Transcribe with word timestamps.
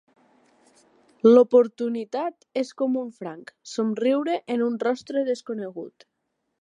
L'oportunitat 1.27 2.47
és 2.61 2.71
com 2.83 2.97
un 3.03 3.11
franc 3.19 3.53
somriure 3.75 4.35
en 4.57 4.65
un 4.71 4.81
rostre 4.87 5.25
desconegut. 5.33 6.09